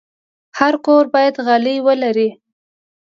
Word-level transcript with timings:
هر 0.59 0.73
کور 0.85 1.03
باید 1.13 1.35
غالۍ 1.45 1.77
ولري. 1.85 2.29